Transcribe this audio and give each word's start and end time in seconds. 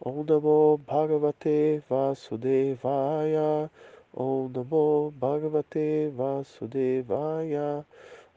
Om 0.00 0.22
Namo 0.22 0.78
Bhagavate 0.86 1.82
Vasudevaya. 1.90 3.68
Om 4.14 4.48
Namo 4.54 5.10
Bhagavate 5.10 6.12
Vasudevaya. 6.14 7.84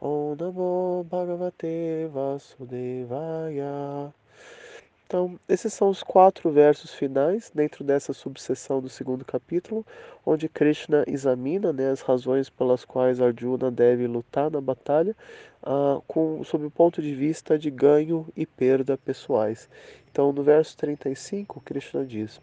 Om 0.01 0.35
Namo 0.39 1.03
Bhagavate 1.03 2.09
Vasudevaya. 2.11 4.11
Então, 5.05 5.37
esses 5.47 5.73
são 5.73 5.89
os 5.89 6.01
quatro 6.01 6.49
versos 6.49 6.93
finais 6.93 7.51
dentro 7.53 7.83
dessa 7.83 8.13
subseção 8.13 8.79
do 8.79 8.87
segundo 8.87 9.25
capítulo, 9.25 9.85
onde 10.25 10.47
Krishna 10.47 11.03
examina 11.05 11.73
né, 11.73 11.91
as 11.91 11.99
razões 11.99 12.49
pelas 12.49 12.85
quais 12.85 13.19
Arjuna 13.19 13.69
deve 13.69 14.07
lutar 14.07 14.49
na 14.49 14.61
batalha, 14.61 15.13
uh, 15.63 16.01
com, 16.07 16.41
sob 16.45 16.65
o 16.65 16.71
ponto 16.71 17.01
de 17.01 17.13
vista 17.13 17.59
de 17.59 17.69
ganho 17.69 18.25
e 18.37 18.45
perda 18.45 18.97
pessoais. 18.97 19.69
Então, 20.11 20.33
no 20.33 20.43
verso 20.43 20.75
35, 20.77 21.61
Krishna 21.61 22.05
diz: 22.05 22.41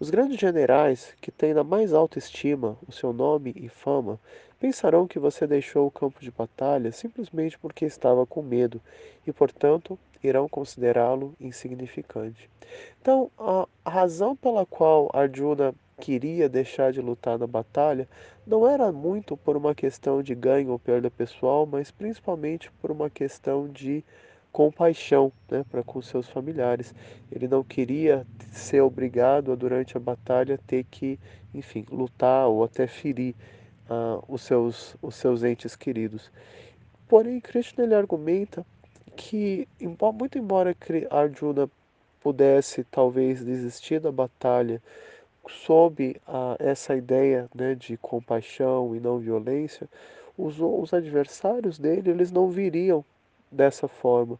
Os 0.00 0.08
grandes 0.08 0.40
generais, 0.40 1.14
que 1.20 1.30
têm 1.30 1.52
na 1.52 1.62
mais 1.62 1.92
alta 1.92 2.18
estima 2.18 2.78
o 2.88 2.92
seu 2.92 3.12
nome 3.12 3.52
e 3.54 3.68
fama, 3.68 4.18
pensarão 4.58 5.06
que 5.06 5.18
você 5.18 5.46
deixou 5.46 5.86
o 5.86 5.90
campo 5.90 6.20
de 6.20 6.30
batalha 6.30 6.90
simplesmente 6.90 7.58
porque 7.58 7.84
estava 7.84 8.24
com 8.24 8.40
medo 8.40 8.80
e, 9.26 9.32
portanto, 9.32 9.98
irão 10.22 10.48
considerá-lo 10.48 11.34
insignificante. 11.38 12.48
Então, 13.00 13.30
a 13.36 13.66
razão 13.84 14.34
pela 14.34 14.64
qual 14.64 15.10
Arjuna 15.12 15.74
queria 16.00 16.48
deixar 16.48 16.92
de 16.92 17.00
lutar 17.00 17.38
na 17.38 17.46
batalha 17.46 18.08
não 18.46 18.66
era 18.66 18.90
muito 18.90 19.36
por 19.36 19.56
uma 19.56 19.74
questão 19.74 20.22
de 20.22 20.34
ganho 20.34 20.70
ou 20.70 20.78
perda 20.78 21.10
pessoal, 21.10 21.66
mas 21.66 21.90
principalmente 21.90 22.72
por 22.80 22.90
uma 22.90 23.10
questão 23.10 23.68
de 23.68 24.02
compaixão 24.52 25.32
né, 25.50 25.64
para 25.70 25.82
com 25.82 26.00
seus 26.02 26.28
familiares. 26.28 26.94
Ele 27.30 27.48
não 27.48 27.64
queria 27.64 28.26
ser 28.52 28.82
obrigado 28.82 29.50
a, 29.50 29.54
durante 29.54 29.96
a 29.96 30.00
batalha, 30.00 30.60
ter 30.66 30.84
que, 30.84 31.18
enfim, 31.54 31.84
lutar 31.90 32.46
ou 32.48 32.62
até 32.62 32.86
ferir 32.86 33.34
uh, 33.88 34.22
os, 34.28 34.42
seus, 34.42 34.94
os 35.00 35.14
seus 35.16 35.42
entes 35.42 35.74
queridos. 35.74 36.30
Porém, 37.08 37.40
Krishna 37.40 37.84
ele 37.84 37.94
argumenta 37.94 38.64
que, 39.16 39.66
muito 40.14 40.38
embora 40.38 40.76
Arjuna 41.10 41.68
pudesse 42.20 42.84
talvez 42.84 43.44
desistir 43.44 44.00
da 44.00 44.12
batalha 44.12 44.80
sob 45.48 46.16
a, 46.26 46.56
essa 46.58 46.94
ideia 46.94 47.48
né, 47.54 47.74
de 47.74 47.96
compaixão 47.96 48.94
e 48.94 49.00
não 49.00 49.18
violência, 49.18 49.88
os, 50.38 50.60
os 50.60 50.94
adversários 50.94 51.78
dele 51.78 52.10
eles 52.10 52.30
não 52.30 52.48
viriam 52.48 53.04
dessa 53.52 53.86
forma. 53.86 54.38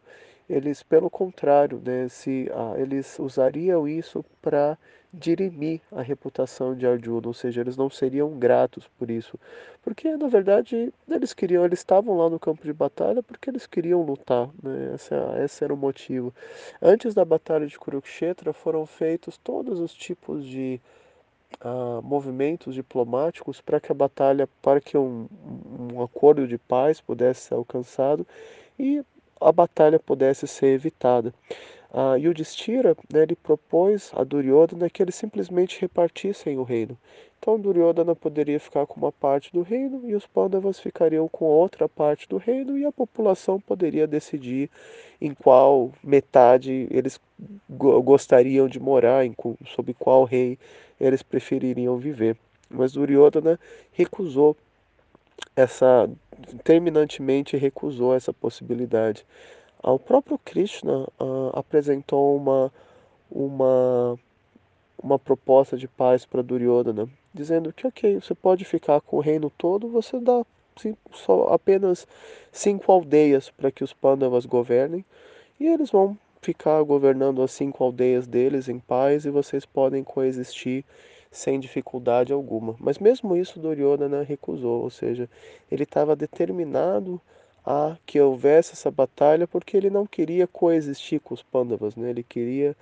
Eles, 0.49 0.83
pelo 0.83 1.09
contrário, 1.09 1.81
né, 1.83 2.09
se, 2.09 2.49
ah, 2.53 2.73
eles 2.77 3.17
usariam 3.17 3.87
isso 3.87 4.25
para 4.41 4.77
dirimir 5.13 5.79
a 5.91 6.01
reputação 6.01 6.75
de 6.75 6.87
Arjuna, 6.87 7.27
ou 7.27 7.33
seja, 7.33 7.61
eles 7.61 7.77
não 7.77 7.89
seriam 7.89 8.31
gratos 8.31 8.89
por 8.97 9.11
isso, 9.11 9.39
porque 9.83 10.17
na 10.17 10.27
verdade 10.27 10.91
eles 11.07 11.33
queriam, 11.33 11.63
eles 11.63 11.79
estavam 11.79 12.17
lá 12.17 12.29
no 12.31 12.39
campo 12.39 12.63
de 12.63 12.73
batalha 12.73 13.21
porque 13.21 13.49
eles 13.49 13.67
queriam 13.67 14.01
lutar, 14.01 14.49
né? 14.61 14.93
esse, 14.95 15.13
esse 15.43 15.63
era 15.63 15.73
o 15.73 15.77
motivo. 15.77 16.33
Antes 16.81 17.13
da 17.13 17.23
batalha 17.23 17.67
de 17.67 17.77
Kurukshetra 17.77 18.53
foram 18.53 18.87
feitos 18.87 19.37
todos 19.37 19.79
os 19.79 19.93
tipos 19.93 20.43
de 20.43 20.81
uh, 21.63 22.01
movimentos 22.01 22.73
diplomáticos 22.73 23.61
para 23.61 23.79
que 23.79 23.91
a 23.91 23.95
batalha, 23.95 24.49
para 24.63 24.81
que 24.81 24.97
um, 24.97 25.27
um 25.93 26.01
acordo 26.01 26.47
de 26.47 26.57
paz 26.57 26.99
pudesse 26.99 27.41
ser 27.41 27.53
alcançado 27.53 28.25
e 28.77 29.03
a 29.39 29.51
batalha 29.51 29.99
pudesse 29.99 30.47
ser 30.47 30.67
evitada. 30.67 31.33
Uh, 31.93 32.17
Yudhishthira, 32.17 32.97
né, 33.13 33.21
ele 33.21 33.35
propôs 33.35 34.11
a 34.15 34.23
Duryodhana 34.23 34.89
que 34.89 35.03
eles 35.03 35.13
simplesmente 35.13 35.79
repartissem 35.79 36.57
o 36.57 36.63
reino. 36.63 36.97
Então 37.37 37.59
Duryodhana 37.59 38.15
poderia 38.15 38.59
ficar 38.59 38.87
com 38.87 38.99
uma 38.99 39.11
parte 39.11 39.53
do 39.53 39.61
reino 39.61 40.01
e 40.09 40.15
os 40.15 40.25
Pandavas 40.25 40.79
ficariam 40.79 41.27
com 41.27 41.45
outra 41.45 41.87
parte 41.87 42.27
do 42.27 42.37
reino 42.37 42.79
e 42.79 42.85
a 42.85 42.91
população 42.91 43.59
poderia 43.59 44.07
decidir 44.07 44.71
em 45.21 45.35
qual 45.35 45.91
metade 46.03 46.87
eles 46.89 47.19
gostariam 47.69 48.67
de 48.67 48.79
morar, 48.79 49.23
em, 49.23 49.35
sob 49.67 49.93
qual 49.93 50.23
rei 50.23 50.57
eles 50.99 51.21
prefeririam 51.21 51.97
viver. 51.97 52.35
Mas 52.71 52.93
Duryodhana 52.93 53.59
recusou 53.91 54.57
essa 55.55 56.09
terminantemente 56.63 57.57
recusou 57.57 58.13
essa 58.13 58.33
possibilidade. 58.33 59.25
O 59.81 59.99
próprio 59.99 60.37
Krishna 60.37 61.07
uh, 61.19 61.51
apresentou 61.53 62.35
uma, 62.37 62.71
uma, 63.29 64.19
uma 65.01 65.19
proposta 65.19 65.77
de 65.77 65.87
paz 65.87 66.25
para 66.25 66.41
Duryodhana, 66.41 67.07
dizendo 67.33 67.73
que, 67.73 67.85
ok, 67.85 68.19
você 68.21 68.33
pode 68.33 68.63
ficar 68.63 69.01
com 69.01 69.17
o 69.17 69.21
reino 69.21 69.49
todo, 69.49 69.89
você 69.89 70.19
dá 70.19 70.45
só 71.11 71.47
apenas 71.53 72.07
cinco 72.51 72.91
aldeias 72.91 73.49
para 73.49 73.71
que 73.71 73.83
os 73.83 73.93
Pandavas 73.93 74.45
governem, 74.45 75.05
e 75.59 75.67
eles 75.67 75.91
vão 75.91 76.17
ficar 76.43 76.81
governando 76.83 77.41
as 77.41 77.51
cinco 77.51 77.83
aldeias 77.83 78.27
deles 78.27 78.67
em 78.67 78.77
paz, 78.79 79.25
e 79.25 79.29
vocês 79.29 79.65
podem 79.65 80.03
coexistir 80.03 80.83
sem 81.31 81.59
dificuldade 81.59 82.31
alguma. 82.31 82.75
Mas 82.79 82.99
mesmo 82.99 83.35
isso 83.35 83.59
Duryodhana 83.59 84.21
recusou, 84.21 84.83
ou 84.83 84.89
seja, 84.89 85.29
ele 85.71 85.83
estava 85.83 86.15
determinado 86.15 87.19
a 87.65 87.97
que 88.05 88.19
houvesse 88.19 88.73
essa 88.73 88.91
batalha 88.91 89.47
porque 89.47 89.75
ele 89.77 89.89
não 89.89 90.05
queria 90.05 90.45
coexistir 90.45 91.19
com 91.21 91.33
os 91.33 91.41
Pandavas, 91.41 91.95
né? 91.95 92.09
ele 92.09 92.23
queria 92.23 92.75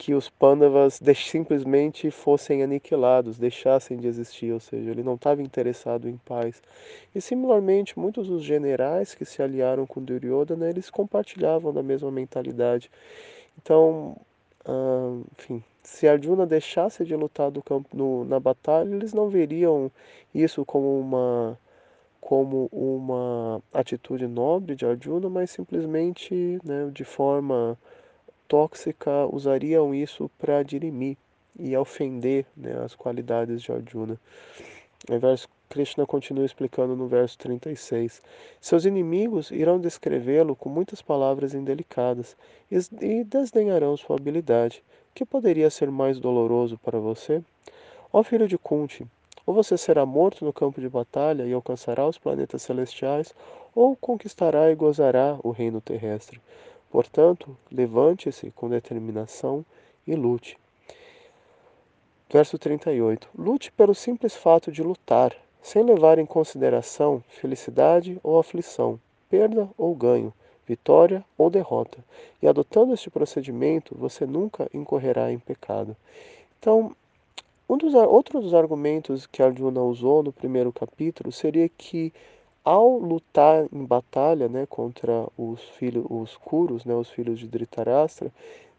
que 0.00 0.14
os 0.14 0.30
Pandavas 0.30 0.98
simplesmente 1.14 2.10
fossem 2.10 2.62
aniquilados, 2.62 3.38
deixassem 3.38 3.98
de 3.98 4.06
existir, 4.06 4.50
ou 4.50 4.58
seja, 4.58 4.90
ele 4.90 5.02
não 5.02 5.14
estava 5.14 5.42
interessado 5.42 6.08
em 6.08 6.16
paz. 6.16 6.62
E 7.14 7.20
similarmente, 7.20 7.98
muitos 7.98 8.26
dos 8.26 8.42
generais 8.42 9.14
que 9.14 9.26
se 9.26 9.42
aliaram 9.42 9.86
com 9.86 10.02
Duryodhana, 10.02 10.70
eles 10.70 10.88
compartilhavam 10.88 11.70
da 11.70 11.82
mesma 11.82 12.10
mentalidade. 12.10 12.90
Então, 13.58 14.16
ah, 14.64 15.20
enfim, 15.38 15.62
se 15.82 16.08
Arjuna 16.08 16.46
deixasse 16.46 17.04
de 17.04 17.14
lutar 17.14 17.52
campo 17.62 17.94
no, 17.94 18.24
na 18.24 18.40
batalha, 18.40 18.94
eles 18.94 19.12
não 19.12 19.28
veriam 19.28 19.90
isso 20.34 20.64
como 20.64 20.98
uma 20.98 21.58
como 22.22 22.68
uma 22.72 23.62
atitude 23.72 24.26
nobre 24.26 24.74
de 24.74 24.86
Arjuna, 24.86 25.28
mas 25.28 25.50
simplesmente 25.50 26.58
né, 26.64 26.90
de 26.92 27.04
forma 27.04 27.78
tóxica 28.50 29.28
usariam 29.32 29.94
isso 29.94 30.28
para 30.36 30.64
dirimir 30.64 31.16
e 31.56 31.76
ofender 31.76 32.44
né, 32.56 32.82
as 32.84 32.96
qualidades 32.96 33.62
de 33.62 33.70
Arjuna. 33.70 34.18
O 35.08 35.18
verso 35.20 35.48
Krishna 35.68 36.04
continua 36.04 36.44
explicando 36.44 36.96
no 36.96 37.06
verso 37.06 37.38
36. 37.38 38.20
Seus 38.60 38.84
inimigos 38.84 39.52
irão 39.52 39.78
descrevê-lo 39.78 40.56
com 40.56 40.68
muitas 40.68 41.00
palavras 41.00 41.54
indelicadas 41.54 42.36
e 42.68 43.22
desdenharão 43.22 43.96
sua 43.96 44.16
habilidade. 44.16 44.82
Que 45.14 45.24
poderia 45.24 45.70
ser 45.70 45.88
mais 45.88 46.18
doloroso 46.18 46.76
para 46.78 46.98
você? 46.98 47.40
Ó 48.12 48.24
filho 48.24 48.48
de 48.48 48.58
Kunti, 48.58 49.06
ou 49.46 49.54
você 49.54 49.78
será 49.78 50.04
morto 50.04 50.44
no 50.44 50.52
campo 50.52 50.80
de 50.80 50.88
batalha 50.88 51.44
e 51.44 51.52
alcançará 51.52 52.04
os 52.04 52.18
planetas 52.18 52.62
celestiais, 52.62 53.32
ou 53.74 53.94
conquistará 53.94 54.72
e 54.72 54.74
gozará 54.74 55.38
o 55.44 55.52
reino 55.52 55.80
terrestre. 55.80 56.40
Portanto, 56.90 57.56
levante-se 57.70 58.50
com 58.50 58.68
determinação 58.68 59.64
e 60.06 60.14
lute. 60.14 60.58
Verso 62.28 62.58
38. 62.58 63.28
Lute 63.36 63.72
pelo 63.72 63.94
simples 63.94 64.36
fato 64.36 64.70
de 64.70 64.82
lutar, 64.82 65.34
sem 65.62 65.82
levar 65.82 66.18
em 66.18 66.26
consideração 66.26 67.22
felicidade 67.28 68.18
ou 68.22 68.38
aflição, 68.38 69.00
perda 69.28 69.68
ou 69.78 69.94
ganho, 69.94 70.32
vitória 70.66 71.24
ou 71.36 71.48
derrota. 71.48 71.98
E 72.42 72.48
adotando 72.48 72.94
este 72.94 73.10
procedimento, 73.10 73.96
você 73.96 74.26
nunca 74.26 74.68
incorrerá 74.72 75.30
em 75.32 75.38
pecado. 75.38 75.96
Então, 76.58 76.94
um 77.68 77.76
dos 77.76 77.94
outros 77.94 78.42
dos 78.42 78.54
argumentos 78.54 79.26
que 79.26 79.42
Arjuna 79.42 79.80
usou 79.80 80.22
no 80.22 80.32
primeiro 80.32 80.72
capítulo 80.72 81.30
seria 81.30 81.68
que 81.68 82.12
ao 82.64 82.98
lutar 82.98 83.66
em 83.72 83.84
batalha, 83.84 84.48
né, 84.48 84.66
contra 84.66 85.26
os 85.36 85.62
filhos, 85.70 86.04
os 86.08 86.36
Kurus, 86.36 86.84
né, 86.84 86.94
os 86.94 87.10
filhos 87.10 87.38
de 87.38 87.48
Dhritarashtra, 87.48 88.30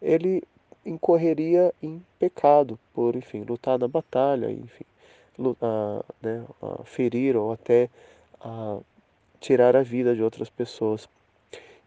ele 0.01 0.44
incorreria 0.86 1.74
em 1.81 2.04
pecado 2.18 2.80
por, 2.94 3.16
enfim, 3.16 3.44
lutar 3.44 3.78
na 3.78 3.88
batalha, 3.88 4.51
enfim, 4.51 4.86
lutar, 5.38 6.04
né, 6.22 6.44
ferir 6.86 7.36
ou 7.36 7.51
até 7.51 7.89
tirar 9.39 9.75
a 9.75 9.83
vida 9.83 10.16
de 10.16 10.24
outras 10.24 10.50
pessoas. 10.50 11.07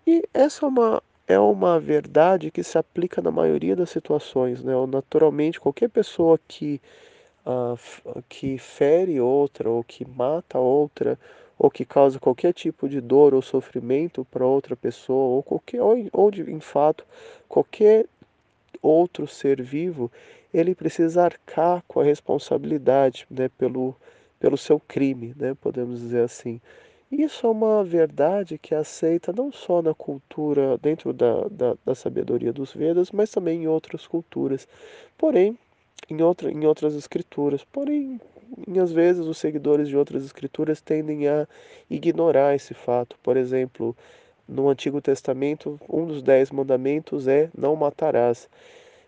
E 0.07 0.23
essa 0.35 0.67
é 0.67 0.69
uma, 0.69 1.03
é 1.27 1.39
uma 1.39 1.81
verdade 1.81 2.51
que 2.51 2.63
se 2.63 2.77
aplica 2.77 3.23
na 3.23 3.31
maioria 3.31 3.75
das 3.75 3.91
situações. 3.91 4.63
Né? 4.63 4.73
Naturalmente, 4.87 5.61
qualquer 5.61 5.89
pessoa 5.89 6.39
que, 6.47 6.81
uh, 7.47 8.23
que 8.29 8.59
fere 8.59 9.21
outra, 9.21 9.71
ou 9.71 9.83
que 9.83 10.05
mata 10.05 10.59
outra, 10.59 11.19
ou 11.59 11.71
que 11.71 11.85
causa 11.85 12.19
qualquer 12.19 12.53
tipo 12.53 12.89
de 12.89 13.01
dor 13.01 13.35
ou 13.35 13.43
sofrimento 13.43 14.25
para 14.31 14.47
outra 14.47 14.75
pessoa, 14.75 15.37
ou 15.37 15.43
qualquer, 15.43 15.83
ou, 15.83 15.97
ou 16.13 16.31
de, 16.31 16.43
em 16.43 16.61
fato, 16.61 17.07
qualquer 17.49 18.07
outro 18.83 19.27
ser 19.27 19.63
vivo, 19.63 20.11
ele 20.53 20.75
precisa 20.75 21.25
arcar 21.25 21.83
com 21.89 22.01
a 22.01 22.05
responsabilidade 22.05 23.27
né, 23.31 23.49
pelo, 23.57 23.95
pelo 24.39 24.57
seu 24.57 24.79
crime, 24.79 25.35
né, 25.37 25.57
podemos 25.61 26.01
dizer 26.01 26.23
assim. 26.23 26.61
Isso 27.11 27.47
é 27.47 27.51
uma 27.51 27.85
verdade 27.85 28.59
que 28.59 28.75
é 28.75 28.79
aceita 28.79 29.33
não 29.33 29.53
só 29.53 29.81
na 29.81 29.95
cultura, 29.95 30.77
dentro 30.79 31.13
da, 31.13 31.47
da, 31.49 31.77
da 31.85 31.95
sabedoria 31.95 32.53
dos 32.53 32.73
Vedas, 32.73 33.13
mas 33.13 33.31
também 33.31 33.63
em 33.63 33.69
outras 33.69 34.07
culturas. 34.07 34.67
Porém, 35.17 35.57
em, 36.11 36.23
outra, 36.23 36.51
em 36.51 36.65
outras 36.67 36.95
escrituras. 36.95 37.65
Porém, 37.65 38.21
às 38.83 38.93
vezes 38.93 39.27
os 39.27 39.39
seguidores 39.39 39.89
de 39.89 39.97
outras 39.97 40.25
escrituras 40.25 40.81
tendem 40.81 41.29
a 41.29 41.47
ignorar 41.91 42.55
esse 42.55 42.75
fato. 42.75 43.17
Por 43.23 43.37
exemplo, 43.37 43.97
no 44.49 44.69
Antigo 44.69 45.01
Testamento, 45.01 45.81
um 45.89 46.07
dos 46.07 46.23
dez 46.23 46.51
mandamentos 46.51 47.29
é 47.29 47.51
não 47.57 47.77
matarás. 47.77 48.49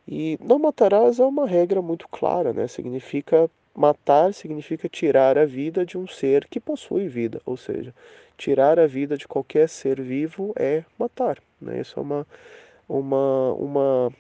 E 0.08 0.38
não 0.40 0.58
matarás 0.58 1.18
é 1.18 1.24
uma 1.24 1.46
regra 1.46 1.82
muito 1.82 2.08
clara, 2.08 2.52
né? 2.52 2.68
Significa 2.68 3.50
matar 3.76 4.32
significa 4.32 4.88
tirar 4.88 5.36
a 5.36 5.44
vida 5.44 5.84
de 5.84 5.98
um 5.98 6.06
ser 6.06 6.46
que 6.48 6.58
possui 6.58 7.08
vida, 7.08 7.40
ou 7.44 7.56
seja, 7.56 7.94
tirar 8.36 8.78
a 8.80 8.86
vida 8.86 9.16
de 9.18 9.28
qualquer 9.28 9.68
ser 9.68 10.00
vivo 10.00 10.52
é 10.56 10.84
matar, 10.98 11.38
né? 11.60 11.80
Isso 11.80 11.98
é 11.98 12.02
uma 12.02 12.26
uma 12.88 13.52
uma 13.54 14.12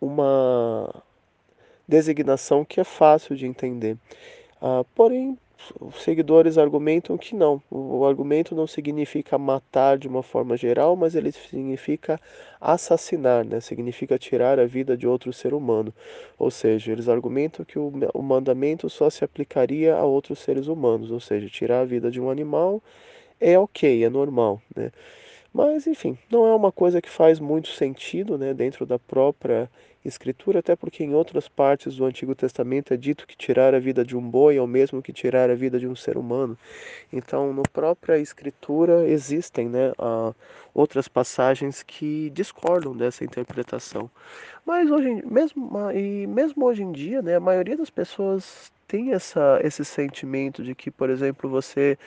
uma 0.00 1.02
designação 1.92 2.64
que 2.64 2.80
é 2.80 2.84
fácil 2.84 3.36
de 3.36 3.46
entender. 3.46 3.98
Ah, 4.62 4.82
porém, 4.94 5.36
os 5.78 6.02
seguidores 6.02 6.56
argumentam 6.56 7.18
que 7.18 7.34
não. 7.36 7.62
O 7.70 8.06
argumento 8.06 8.54
não 8.54 8.66
significa 8.66 9.36
matar 9.36 9.98
de 9.98 10.08
uma 10.08 10.22
forma 10.22 10.56
geral, 10.56 10.96
mas 10.96 11.14
ele 11.14 11.30
significa 11.30 12.18
assassinar, 12.58 13.44
né? 13.44 13.60
significa 13.60 14.18
tirar 14.18 14.58
a 14.58 14.64
vida 14.64 14.96
de 14.96 15.06
outro 15.06 15.32
ser 15.34 15.52
humano. 15.52 15.92
Ou 16.38 16.50
seja, 16.50 16.90
eles 16.90 17.08
argumentam 17.10 17.62
que 17.62 17.78
o, 17.78 17.92
mandamento 18.22 18.88
só 18.88 19.10
se 19.10 19.22
aplicaria 19.22 19.94
a 19.94 20.04
outros 20.04 20.38
seres 20.38 20.68
humanos, 20.68 21.10
ou 21.10 21.20
seja, 21.20 21.46
tirar 21.48 21.80
a 21.80 21.84
vida 21.84 22.10
de 22.10 22.20
um 22.20 22.30
animal 22.30 22.82
é 23.38 23.58
ok, 23.58 24.02
é 24.02 24.08
normal. 24.08 24.62
Né? 24.74 24.90
Mas, 25.52 25.86
enfim, 25.86 26.16
não 26.30 26.46
é 26.46 26.54
uma 26.54 26.72
coisa 26.72 27.02
que 27.02 27.10
faz 27.10 27.38
muito 27.38 27.68
sentido 27.68 28.38
né, 28.38 28.54
dentro 28.54 28.86
da 28.86 28.98
própria 28.98 29.68
Escritura, 30.04 30.58
até 30.58 30.74
porque 30.74 31.04
em 31.04 31.14
outras 31.14 31.48
partes 31.48 31.96
do 31.96 32.04
Antigo 32.04 32.34
Testamento 32.34 32.92
é 32.92 32.96
dito 32.96 33.26
que 33.26 33.36
tirar 33.36 33.74
a 33.74 33.78
vida 33.78 34.04
de 34.04 34.16
um 34.16 34.28
boi 34.28 34.56
é 34.56 34.62
o 34.62 34.66
mesmo 34.66 35.00
que 35.00 35.12
tirar 35.12 35.48
a 35.48 35.54
vida 35.54 35.78
de 35.78 35.86
um 35.86 35.94
ser 35.94 36.16
humano. 36.16 36.58
Então, 37.12 37.52
na 37.52 37.62
própria 37.62 38.18
Escritura 38.18 39.06
existem 39.06 39.68
né, 39.68 39.92
outras 40.74 41.06
passagens 41.06 41.82
que 41.82 42.30
discordam 42.30 42.96
dessa 42.96 43.24
interpretação. 43.24 44.10
Mas 44.66 44.90
hoje, 44.90 45.22
mesmo, 45.24 45.70
e 45.92 46.26
mesmo 46.26 46.64
hoje 46.64 46.82
em 46.82 46.92
dia, 46.92 47.22
né, 47.22 47.36
a 47.36 47.40
maioria 47.40 47.76
das 47.76 47.90
pessoas 47.90 48.72
tem 48.92 49.12
essa, 49.12 49.58
esse 49.64 49.84
sentimento 49.86 50.62
de 50.62 50.74
que, 50.74 50.90
por 50.90 51.08
exemplo, 51.08 51.48
você 51.48 51.98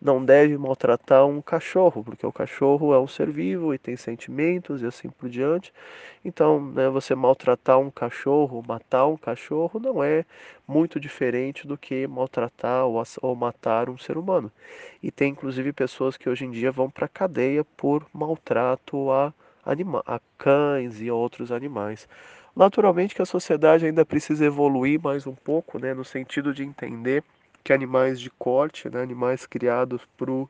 não 0.00 0.24
deve 0.24 0.58
maltratar 0.58 1.26
um 1.26 1.42
cachorro, 1.42 2.02
porque 2.04 2.26
o 2.26 2.32
cachorro 2.32 2.94
é 2.94 2.98
um 3.00 3.06
ser 3.08 3.30
vivo 3.30 3.74
e 3.74 3.78
tem 3.78 3.96
sentimentos 3.96 4.82
e 4.82 4.86
assim 4.86 5.10
por 5.10 5.28
diante. 5.28 5.72
Então, 6.24 6.60
né, 6.72 6.88
você 6.88 7.14
maltratar 7.14 7.78
um 7.78 7.90
cachorro, 7.90 8.64
matar 8.66 9.06
um 9.06 9.16
cachorro, 9.16 9.80
não 9.80 10.02
é 10.02 10.24
muito 10.66 10.98
diferente 11.00 11.66
do 11.66 11.78
que 11.78 12.06
maltratar 12.08 12.86
ou, 12.86 13.02
ou 13.22 13.36
matar 13.36 13.90
um 13.90 13.98
ser 13.98 14.18
humano. 14.18 14.50
E 15.02 15.10
tem 15.10 15.32
inclusive 15.32 15.72
pessoas 15.72 16.16
que 16.16 16.28
hoje 16.28 16.44
em 16.46 16.50
dia 16.50 16.72
vão 16.72 16.90
para 16.90 17.06
a 17.06 17.08
cadeia 17.08 17.64
por 17.76 18.06
maltrato 18.12 19.10
a, 19.12 19.32
anima 19.64 20.02
a 20.06 20.20
cães 20.38 21.00
e 21.00 21.10
outros 21.10 21.52
animais. 21.52 22.08
Naturalmente 22.54 23.14
que 23.14 23.22
a 23.22 23.26
sociedade 23.26 23.86
ainda 23.86 24.04
precisa 24.04 24.44
evoluir 24.44 25.00
mais 25.02 25.26
um 25.26 25.34
pouco, 25.34 25.78
né, 25.78 25.94
no 25.94 26.04
sentido 26.04 26.52
de 26.52 26.62
entender 26.62 27.24
que 27.64 27.72
animais 27.72 28.20
de 28.20 28.30
corte, 28.30 28.90
né, 28.90 29.00
animais 29.02 29.46
criados 29.46 30.02
pro 30.16 30.48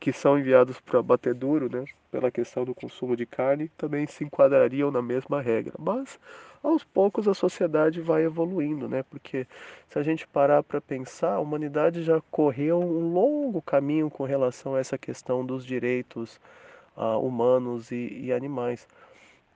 que 0.00 0.12
são 0.12 0.38
enviados 0.38 0.78
para 0.80 1.00
abatedouro, 1.00 1.68
né, 1.68 1.84
pela 2.10 2.30
questão 2.30 2.64
do 2.64 2.74
consumo 2.74 3.16
de 3.16 3.26
carne, 3.26 3.68
também 3.76 4.06
se 4.06 4.22
enquadrariam 4.22 4.90
na 4.92 5.02
mesma 5.02 5.40
regra. 5.40 5.74
Mas 5.78 6.20
aos 6.62 6.84
poucos 6.84 7.26
a 7.26 7.34
sociedade 7.34 8.00
vai 8.00 8.24
evoluindo, 8.24 8.88
né? 8.88 9.02
Porque 9.10 9.46
se 9.88 9.98
a 9.98 10.02
gente 10.02 10.26
parar 10.26 10.62
para 10.62 10.80
pensar, 10.80 11.34
a 11.34 11.40
humanidade 11.40 12.02
já 12.02 12.20
correu 12.30 12.80
um 12.80 13.12
longo 13.12 13.60
caminho 13.62 14.10
com 14.10 14.24
relação 14.24 14.74
a 14.74 14.80
essa 14.80 14.96
questão 14.98 15.44
dos 15.44 15.64
direitos 15.64 16.40
uh, 16.96 17.18
humanos 17.18 17.90
e, 17.90 18.20
e 18.24 18.32
animais. 18.32 18.86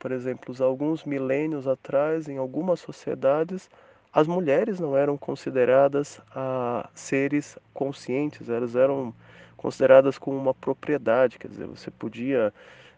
Por 0.03 0.11
exemplo, 0.11 0.53
alguns 0.65 1.05
milênios 1.05 1.69
atrás, 1.69 2.29
em 2.29 2.37
algumas 2.37 2.81
sociedades, 2.81 3.71
as 4.13 4.27
mulheres 4.27 4.81
não 4.81 4.97
eram 4.97 5.17
consideradas 5.17 6.21
ah, 6.35 6.91
seres 6.93 7.57
conscientes, 7.73 8.49
elas 8.49 8.75
eram 8.75 9.15
consideradas 9.57 10.19
como 10.19 10.37
uma 10.37 10.53
propriedade, 10.53 11.39
quer 11.39 11.47
dizer, 11.47 11.69
você 11.69 11.89
podia 11.89 12.53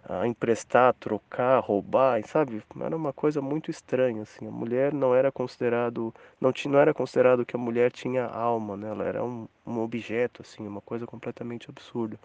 ah, 0.09 0.27
emprestar, 0.27 0.95
trocar, 0.95 1.59
roubar, 1.61 2.27
sabe? 2.27 2.63
Era 2.81 2.97
uma 2.97 3.13
coisa 3.13 3.43
muito 3.43 3.71
estranha, 3.71 4.23
assim. 4.23 4.47
A 4.47 4.51
mulher 4.51 4.95
não 4.95 5.15
era 5.15 5.31
considerado, 5.31 6.15
não 6.41 6.55
tinha, 6.55 6.73
não 6.73 6.79
era 6.81 6.95
considerado 6.95 7.45
que 7.45 7.55
a 7.55 7.59
mulher 7.59 7.93
tinha 7.93 8.25
alma, 8.25 8.79
né? 8.79 8.89
Ela 8.89 9.05
era 9.05 9.23
um, 9.23 9.47
um 9.67 9.79
objeto, 9.81 10.41
assim, 10.41 10.67
uma 10.67 10.81
coisa 10.81 11.07
completamente 11.07 11.69
absurda. 11.69 12.19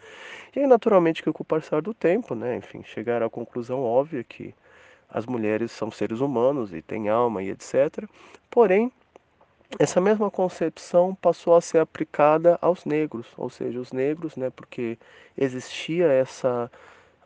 E 0.55 0.59
aí, 0.59 0.67
naturalmente, 0.67 1.21
que 1.21 1.33
com 1.33 1.43
o 1.43 1.45
passar 1.45 1.81
do 1.81 1.93
tempo, 1.93 2.33
né? 2.33 2.55
Enfim, 2.55 2.81
chegaram 2.83 3.27
à 3.27 3.29
conclusão 3.29 3.81
óbvia 3.83 4.23
que 4.23 4.55
as 5.09 5.25
mulheres 5.25 5.71
são 5.71 5.89
seres 5.91 6.19
humanos 6.19 6.73
e 6.73 6.81
têm 6.81 7.09
alma 7.09 7.41
e 7.43 7.49
etc. 7.49 8.07
Porém, 8.49 8.91
essa 9.77 10.01
mesma 10.01 10.31
concepção 10.31 11.15
passou 11.15 11.55
a 11.55 11.61
ser 11.61 11.79
aplicada 11.79 12.57
aos 12.61 12.85
negros, 12.85 13.27
ou 13.37 13.49
seja, 13.49 13.79
os 13.79 13.91
negros, 13.91 14.35
né, 14.35 14.49
porque 14.49 14.97
existia 15.37 16.07
essa 16.07 16.71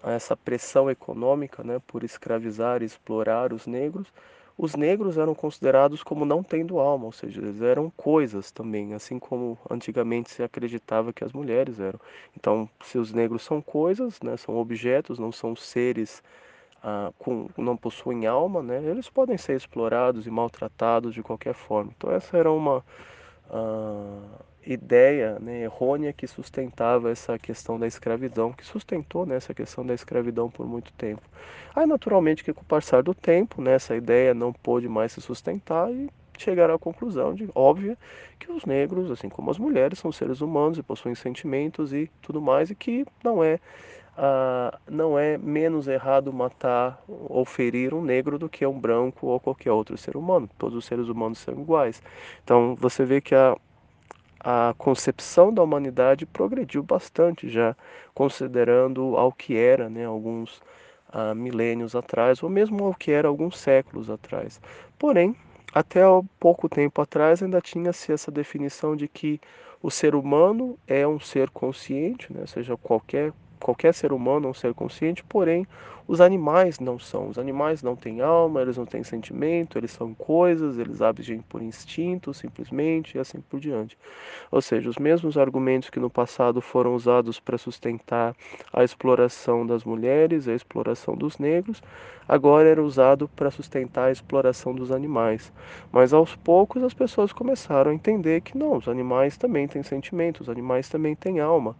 essa 0.04 0.36
pressão 0.36 0.90
econômica, 0.92 1.64
né, 1.64 1.80
por 1.88 2.04
escravizar 2.04 2.82
e 2.82 2.86
explorar 2.86 3.54
os 3.54 3.66
negros. 3.66 4.12
Os 4.58 4.76
negros 4.76 5.18
eram 5.18 5.34
considerados 5.34 6.04
como 6.04 6.26
não 6.26 6.44
tendo 6.44 6.78
alma, 6.80 7.06
ou 7.06 7.12
seja, 7.12 7.42
eles 7.42 7.62
eram 7.62 7.90
coisas 7.90 8.52
também, 8.52 8.94
assim 8.94 9.18
como 9.18 9.58
antigamente 9.70 10.30
se 10.30 10.44
acreditava 10.44 11.14
que 11.14 11.24
as 11.24 11.32
mulheres 11.34 11.80
eram. 11.80 12.00
Então, 12.38 12.70
se 12.84 12.98
os 12.98 13.14
negros 13.14 13.44
são 13.44 13.62
coisas, 13.62 14.22
né, 14.22 14.38
são 14.38 14.58
objetos, 14.58 15.18
não 15.18 15.32
são 15.32 15.56
seres 15.56 16.22
ah, 16.84 17.12
com, 17.18 17.48
não 17.58 17.78
possuem 17.78 18.28
alma, 18.28 18.62
né, 18.62 18.84
eles 18.84 19.10
podem 19.10 19.38
ser 19.38 19.56
explorados 19.56 20.28
e 20.28 20.30
maltratados 20.30 21.14
de 21.14 21.24
qualquer 21.24 21.54
forma. 21.54 21.92
Então 21.96 22.12
essa 22.12 22.38
era 22.38 22.52
uma 22.52 22.84
ah, 23.50 24.20
ideia 24.66 25.38
né, 25.40 25.64
errônea 25.64 26.14
que 26.14 26.28
sustentava 26.28 27.12
essa 27.12 27.38
questão 27.40 27.80
da 27.80 27.88
escravidão, 27.88 28.52
que 28.52 28.66
sustentou 28.66 29.26
né, 29.26 29.36
essa 29.36 29.54
questão 29.54 29.86
da 29.86 29.94
escravidão 29.94 30.50
por 30.50 30.66
muito 30.68 30.92
tempo. 30.94 31.22
Aí 31.76 31.86
naturalmente 31.86 32.44
que 32.44 32.54
com 32.54 32.62
o 32.62 32.66
passar 32.66 33.02
do 33.02 33.14
tempo, 33.14 33.62
né, 33.62 33.74
essa 33.74 33.96
ideia 33.96 34.34
não 34.34 34.54
pôde 34.54 34.88
mais 34.88 35.14
se 35.14 35.22
sustentar 35.22 35.92
e 35.92 36.10
chegaram 36.38 36.74
à 36.74 36.80
conclusão 36.80 37.34
de 37.34 37.50
óbvia 37.54 37.98
que 38.40 38.52
os 38.52 38.66
negros, 38.66 39.12
assim 39.12 39.30
como 39.30 39.52
as 39.52 39.58
mulheres, 39.58 40.00
são 40.00 40.12
seres 40.12 40.42
humanos 40.42 40.78
e 40.78 40.84
possuem 40.84 41.16
sentimentos 41.16 41.94
e 41.94 42.10
tudo 42.22 42.42
mais 42.42 42.70
e 42.70 42.76
que 42.76 43.06
não 43.24 43.44
é 43.44 43.60
ah, 44.18 44.78
não 44.90 45.18
é 45.18 45.38
menos 45.38 45.88
errado 45.88 46.32
matar 46.32 47.02
ou 47.08 47.44
ferir 47.46 47.94
um 47.94 48.02
negro 48.02 48.38
do 48.38 48.48
que 48.48 48.66
um 48.66 48.80
branco 48.80 49.28
ou 49.28 49.40
qualquer 49.40 49.72
outro 49.72 49.98
ser 49.98 50.16
humano. 50.16 50.50
Todos 50.58 50.78
os 50.78 50.86
seres 50.86 51.08
humanos 51.08 51.40
são 51.40 51.54
iguais. 51.54 52.02
Então 52.44 52.76
você 52.76 53.06
vê 53.06 53.22
que 53.22 53.34
a, 53.34 53.58
a 54.40 54.76
concepção 54.78 55.54
da 55.54 55.64
humanidade 55.64 56.26
progrediu 56.26 56.84
bastante 56.84 57.50
já, 57.50 57.76
considerando 58.14 59.18
ao 59.18 59.32
que 59.32 59.58
era, 59.58 59.90
né, 59.90 60.06
alguns 60.06 60.62
ah, 61.12 61.34
milênios 61.34 61.96
atrás, 61.96 62.44
ou 62.44 62.50
mesmo 62.50 62.84
ao 62.86 62.94
que 62.94 63.12
era 63.12 63.28
alguns 63.28 63.58
séculos 63.58 64.10
atrás. 64.10 64.62
Porém, 65.00 65.36
até 65.74 66.02
pouco 66.40 66.70
tempo 66.70 67.02
atrás 67.02 67.42
ainda 67.42 67.60
tinha-se 67.60 68.12
essa 68.12 68.30
definição 68.30 68.96
de 68.96 69.08
que 69.08 69.42
o 69.82 69.90
ser 69.90 70.14
humano 70.14 70.78
é 70.88 71.06
um 71.08 71.20
ser 71.20 71.50
consciente, 71.50 72.32
né? 72.32 72.46
seja 72.46 72.78
qualquer 72.78 73.34
qualquer 73.64 73.94
ser 73.94 74.12
humano 74.12 74.48
é 74.48 74.52
um 74.52 74.54
ser 74.54 74.74
consciente, 74.74 75.24
porém 75.24 75.66
os 76.08 76.20
animais 76.20 76.80
não 76.80 77.00
são. 77.00 77.30
Os 77.30 77.40
animais 77.40 77.82
não 77.82 77.96
têm 77.96 78.22
alma, 78.22 78.62
eles 78.62 78.78
não 78.78 78.86
têm 78.86 79.04
sentimento, 79.04 79.78
eles 79.78 79.92
são 79.92 80.14
coisas, 80.14 80.78
eles 80.78 81.02
agem 81.02 81.40
por 81.42 81.62
instinto 81.62 82.34
simplesmente 82.34 83.16
e 83.16 83.20
assim 83.20 83.40
por 83.40 83.60
diante. 83.60 83.98
Ou 84.52 84.62
seja, 84.62 84.90
os 84.90 84.98
mesmos 84.98 85.38
argumentos 85.38 85.90
que 85.90 86.00
no 86.00 86.10
passado 86.10 86.62
foram 86.62 86.94
usados 86.94 87.40
para 87.40 87.58
sustentar 87.58 88.36
a 88.72 88.84
exploração 88.84 89.66
das 89.66 89.84
mulheres, 89.84 90.48
a 90.48 90.54
exploração 90.54 91.16
dos 91.16 91.38
negros, 91.38 91.82
agora 92.28 92.68
era 92.68 92.84
usado 92.84 93.30
para 93.30 93.50
sustentar 93.50 94.10
a 94.10 94.12
exploração 94.12 94.76
dos 94.76 94.92
animais. 94.92 95.54
Mas 95.92 96.14
aos 96.14 96.36
poucos 96.36 96.84
as 96.84 96.94
pessoas 96.94 97.32
começaram 97.32 97.92
a 97.92 97.96
entender 97.96 98.42
que 98.42 98.58
não, 98.58 98.78
os 98.78 98.88
animais 98.88 99.38
também 99.38 99.68
têm 99.68 99.84
sentimento, 99.84 100.42
os 100.42 100.50
animais 100.50 100.90
também 100.90 101.16
têm 101.16 101.40
alma. 101.40 101.76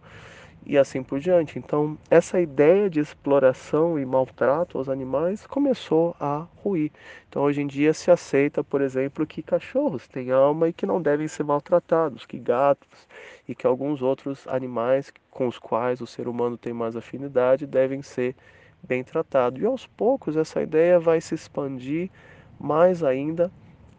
E 0.66 0.78
assim 0.78 1.02
por 1.02 1.20
diante. 1.20 1.58
Então, 1.58 1.98
essa 2.10 2.40
ideia 2.40 2.88
de 2.88 3.00
exploração 3.00 3.98
e 3.98 4.06
maltrato 4.06 4.78
aos 4.78 4.88
animais 4.88 5.46
começou 5.46 6.16
a 6.18 6.46
ruir. 6.56 6.90
Então, 7.28 7.42
hoje 7.42 7.60
em 7.60 7.66
dia 7.66 7.92
se 7.92 8.10
aceita, 8.10 8.64
por 8.64 8.80
exemplo, 8.80 9.26
que 9.26 9.42
cachorros 9.42 10.08
têm 10.08 10.30
alma 10.30 10.68
e 10.68 10.72
que 10.72 10.86
não 10.86 11.00
devem 11.00 11.28
ser 11.28 11.44
maltratados, 11.44 12.24
que 12.24 12.38
gatos 12.38 13.06
e 13.48 13.54
que 13.54 13.66
alguns 13.66 14.02
outros 14.02 14.46
animais 14.48 15.12
com 15.30 15.46
os 15.46 15.58
quais 15.58 16.00
o 16.00 16.06
ser 16.06 16.28
humano 16.28 16.56
tem 16.56 16.72
mais 16.72 16.96
afinidade 16.96 17.66
devem 17.66 18.02
ser 18.02 18.34
bem 18.82 19.04
tratados. 19.04 19.60
E 19.60 19.66
aos 19.66 19.86
poucos 19.86 20.36
essa 20.36 20.62
ideia 20.62 20.98
vai 20.98 21.20
se 21.20 21.34
expandir 21.34 22.10
mais 22.58 23.02
ainda 23.02 23.52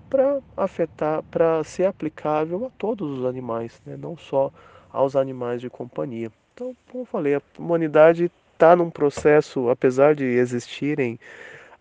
para 0.10 0.40
afetar, 0.56 1.24
para 1.24 1.64
ser 1.64 1.86
aplicável 1.86 2.66
a 2.66 2.70
todos 2.78 3.20
os 3.20 3.26
animais, 3.26 3.82
né? 3.86 3.98
não 3.98 4.16
só 4.16 4.52
aos 4.92 5.16
animais 5.16 5.60
de 5.62 5.70
companhia. 5.70 6.32
Então, 6.56 6.74
como 6.90 7.02
eu 7.02 7.06
falei, 7.06 7.36
a 7.36 7.42
humanidade 7.60 8.32
está 8.54 8.78
num 8.78 8.90
processo, 8.90 9.68
apesar 9.68 10.16
de 10.16 10.24
existirem 10.24 11.20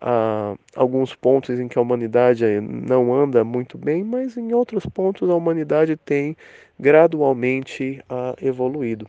ah, 0.00 0.56
alguns 0.74 1.14
pontos 1.14 1.60
em 1.60 1.68
que 1.68 1.78
a 1.78 1.80
humanidade 1.80 2.44
não 2.60 3.14
anda 3.14 3.44
muito 3.44 3.78
bem, 3.78 4.02
mas 4.02 4.36
em 4.36 4.52
outros 4.52 4.84
pontos 4.84 5.30
a 5.30 5.34
humanidade 5.36 5.96
tem 5.96 6.36
gradualmente 6.76 8.02
ah, 8.10 8.34
evoluído. 8.42 9.06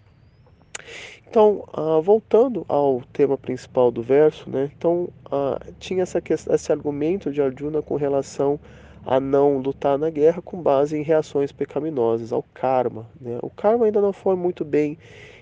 Então, 1.28 1.68
ah, 1.74 2.00
voltando 2.00 2.64
ao 2.68 3.02
tema 3.12 3.36
principal 3.36 3.90
do 3.90 4.04
verso, 4.04 4.48
né? 4.48 4.70
Então, 4.78 5.10
ah, 5.32 5.60
tinha 5.80 6.04
essa, 6.04 6.22
esse 6.30 6.72
argumento 6.72 7.32
de 7.32 7.42
Arjuna 7.42 7.82
com 7.82 7.96
relação 7.96 8.60
a 8.62 8.85
não 9.22 9.60
lutar 9.60 9.98
na 9.98 10.10
guerra 10.10 10.42
com 10.42 10.62
base 10.62 10.98
em 10.98 11.04
reações 11.04 11.52
pecaminosas, 11.52 12.34
ao 12.34 12.44
karma. 12.54 13.08
Né? 13.22 13.38
O 13.42 13.50
karma 13.50 13.86
ainda 13.86 14.02
não 14.02 14.12
foi 14.12 14.36
muito 14.36 14.66
bem 14.66 14.98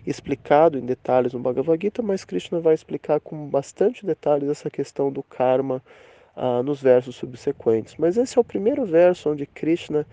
explicado 0.06 0.78
em 0.78 0.86
detalhes 0.86 1.34
no 1.34 1.40
Bhagavad 1.40 1.82
Gita, 1.82 2.02
mas 2.02 2.26
Krishna 2.26 2.60
vai 2.60 2.74
explicar 2.74 3.20
com 3.22 3.48
bastante 3.48 4.06
detalhes 4.06 4.50
essa 4.50 4.70
questão 4.70 5.12
do 5.12 5.24
karma 5.24 5.82
ah, 6.36 6.62
nos 6.62 6.82
versos 6.82 7.16
subsequentes. 7.16 7.96
Mas 7.98 8.18
esse 8.18 8.38
é 8.38 8.42
o 8.42 8.44
primeiro 8.44 8.86
verso 8.86 9.32
onde 9.32 9.46
Krishna, 9.46 10.06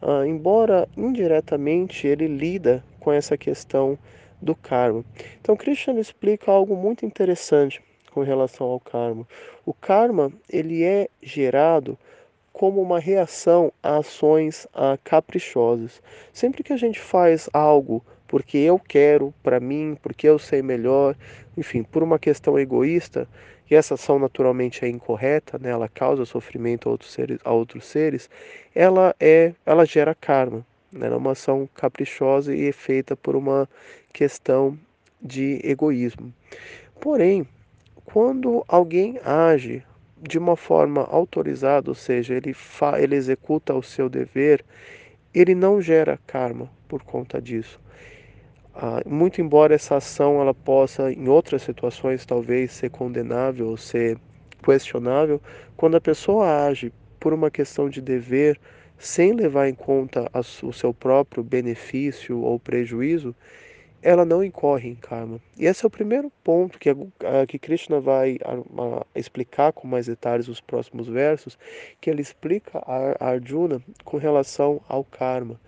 ah, 0.00 0.24
embora 0.26 0.88
indiretamente, 0.96 2.06
ele 2.06 2.28
lida 2.28 2.84
com 3.00 3.12
essa 3.12 3.36
questão 3.36 3.98
do 4.40 4.54
karma. 4.54 5.04
Então 5.40 5.56
Krishna 5.56 5.98
explica 5.98 6.50
algo 6.50 6.76
muito 6.76 7.04
interessante 7.04 7.82
com 8.12 8.22
relação 8.22 8.66
ao 8.66 8.78
karma. 8.78 9.26
O 9.64 9.72
karma 9.72 10.32
ele 10.48 10.84
é 10.84 11.08
gerado 11.22 11.98
como 12.52 12.80
uma 12.80 12.98
reação 12.98 13.72
a 13.82 13.98
ações 13.98 14.66
ah, 14.74 14.98
caprichosas. 15.02 16.02
Sempre 16.32 16.62
que 16.62 16.72
a 16.72 16.76
gente 16.76 17.00
faz 17.00 17.48
algo 17.52 18.04
porque 18.26 18.56
eu 18.56 18.78
quero 18.78 19.32
para 19.42 19.60
mim, 19.60 19.96
porque 20.02 20.26
eu 20.26 20.38
sei 20.38 20.62
melhor, 20.62 21.14
enfim, 21.56 21.82
por 21.82 22.02
uma 22.02 22.18
questão 22.18 22.58
egoísta, 22.58 23.28
e 23.70 23.74
essa 23.74 23.94
ação 23.94 24.18
naturalmente 24.18 24.84
é 24.84 24.88
incorreta, 24.88 25.58
né? 25.58 25.70
ela 25.70 25.88
causa 25.88 26.24
sofrimento 26.24 26.88
a 26.88 26.92
outros 26.92 27.12
seres, 27.12 27.38
a 27.44 27.52
outros 27.52 27.86
seres 27.86 28.28
ela 28.74 29.14
é, 29.20 29.54
ela 29.64 29.84
gera 29.84 30.14
karma. 30.14 30.64
Né? 30.90 31.08
É 31.08 31.16
uma 31.16 31.32
ação 31.32 31.68
caprichosa 31.74 32.54
e 32.54 32.68
é 32.68 32.72
feita 32.72 33.16
por 33.16 33.36
uma 33.36 33.68
questão 34.12 34.78
de 35.20 35.60
egoísmo. 35.62 36.32
Porém, 37.00 37.46
quando 38.04 38.64
alguém 38.68 39.18
age 39.24 39.82
de 40.22 40.38
uma 40.38 40.56
forma 40.56 41.02
autorizada, 41.10 41.90
ou 41.90 41.94
seja, 41.94 42.34
ele, 42.34 42.54
fa 42.54 43.00
ele 43.00 43.16
executa 43.16 43.74
o 43.74 43.82
seu 43.82 44.08
dever, 44.08 44.64
ele 45.34 45.54
não 45.54 45.80
gera 45.82 46.18
karma 46.26 46.70
por 46.88 47.02
conta 47.02 47.40
disso. 47.42 47.80
Ah, 48.74 49.02
muito 49.06 49.40
embora 49.40 49.74
essa 49.74 49.96
ação 49.96 50.40
ela 50.40 50.54
possa, 50.54 51.12
em 51.12 51.28
outras 51.28 51.62
situações, 51.62 52.24
talvez 52.24 52.72
ser 52.72 52.90
condenável 52.90 53.68
ou 53.68 53.76
ser 53.76 54.18
questionável, 54.64 55.40
quando 55.76 55.96
a 55.96 56.00
pessoa 56.00 56.66
age 56.66 56.92
por 57.20 57.32
uma 57.32 57.50
questão 57.50 57.88
de 57.90 58.00
dever, 58.00 58.58
sem 58.98 59.32
levar 59.32 59.68
em 59.68 59.74
conta 59.74 60.30
o 60.62 60.72
seu 60.72 60.94
próprio 60.94 61.42
benefício 61.42 62.40
ou 62.40 62.58
prejuízo, 62.58 63.34
ela 64.02 64.24
não 64.24 64.42
incorre 64.42 64.90
em 64.90 64.96
karma. 64.96 65.40
E 65.56 65.64
esse 65.64 65.84
é 65.84 65.86
o 65.86 65.90
primeiro 65.90 66.30
ponto 66.42 66.78
que, 66.78 66.90
que 67.46 67.58
Krishna 67.58 68.00
vai 68.00 68.38
explicar 69.14 69.72
com 69.72 69.86
mais 69.86 70.06
detalhes 70.06 70.48
nos 70.48 70.60
próximos 70.60 71.06
versos, 71.06 71.56
que 72.00 72.10
ele 72.10 72.20
explica 72.20 72.78
a, 72.78 73.28
Arjuna 73.30 73.80
com 74.04 74.16
relação 74.16 74.80
ao 74.88 75.04
karma. 75.04 75.58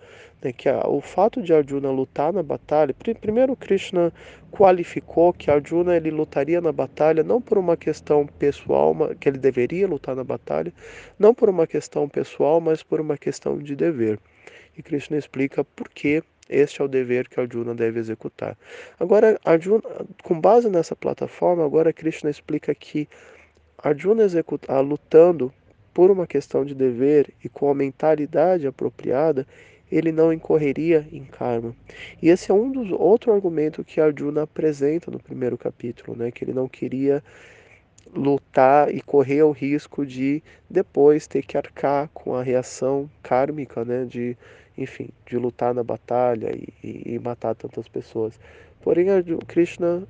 Né, 0.41 0.51
que 0.51 0.69
o 0.69 0.99
fato 0.99 1.41
de 1.41 1.53
Arjuna 1.53 1.89
lutar 1.89 2.33
na 2.33 2.43
batalha, 2.43 2.93
primeiro 3.21 3.55
Krishna 3.55 4.11
qualificou 4.51 5.31
que 5.31 5.49
Arjuna 5.49 5.95
ele 5.95 6.11
lutaria 6.11 6.59
na 6.59 6.73
batalha 6.73 7.23
não 7.23 7.41
por 7.41 7.57
uma 7.57 7.77
questão 7.77 8.27
pessoal, 8.27 8.93
que 9.19 9.29
ele 9.29 9.37
deveria 9.37 9.87
lutar 9.87 10.15
na 10.15 10.23
batalha, 10.23 10.73
não 11.17 11.33
por 11.33 11.49
uma 11.49 11.65
questão 11.65 12.09
pessoal, 12.09 12.59
mas 12.59 12.83
por 12.83 12.99
uma 12.99 13.17
questão 13.17 13.57
de 13.57 13.75
dever. 13.75 14.19
E 14.77 14.83
Krishna 14.83 15.17
explica 15.17 15.63
por 15.63 15.87
que 15.87 16.21
este 16.49 16.81
é 16.81 16.85
o 16.85 16.87
dever 16.87 17.27
que 17.27 17.39
Arjuna 17.39 17.73
deve 17.73 17.99
executar. 17.99 18.57
Agora, 18.99 19.39
Arjuna, 19.43 19.83
com 20.23 20.39
base 20.39 20.69
nessa 20.69 20.95
plataforma, 20.95 21.65
agora 21.65 21.93
Krishna 21.93 22.29
explica 22.29 22.73
que 22.75 23.07
Arjuna 23.77 24.23
executa, 24.23 24.71
ah, 24.71 24.79
lutando 24.79 25.53
por 25.93 26.11
uma 26.11 26.27
questão 26.27 26.65
de 26.65 26.75
dever 26.75 27.33
e 27.43 27.49
com 27.49 27.69
a 27.69 27.73
mentalidade 27.73 28.67
apropriada, 28.67 29.47
ele 29.91 30.11
não 30.11 30.33
incorreria 30.33 31.07
em 31.11 31.23
karma. 31.23 31.75
E 32.21 32.29
esse 32.29 32.51
é 32.51 32.53
um 32.53 32.71
dos 32.71 32.91
outro 32.91 33.31
argumento 33.31 33.83
que 33.83 34.01
Arjuna 34.01 34.43
apresenta 34.43 35.09
no 35.09 35.19
primeiro 35.19 35.57
capítulo, 35.57 36.17
né, 36.17 36.31
que 36.31 36.43
ele 36.43 36.53
não 36.53 36.67
queria 36.67 37.23
lutar 38.13 38.93
e 38.93 39.01
correr 39.01 39.43
o 39.43 39.51
risco 39.51 40.05
de 40.05 40.43
depois 40.69 41.27
ter 41.27 41.43
que 41.43 41.57
arcar 41.57 42.09
com 42.13 42.35
a 42.35 42.43
reação 42.43 43.09
kármica, 43.21 43.83
né, 43.85 44.05
de 44.05 44.37
enfim, 44.77 45.09
de 45.25 45.37
lutar 45.37 45.73
na 45.73 45.83
batalha 45.83 46.55
e, 46.55 46.67
e, 46.83 47.13
e 47.15 47.19
matar 47.19 47.55
tantas 47.55 47.87
pessoas. 47.87 48.39
Porém, 48.81 49.07
Krishna 49.47 50.03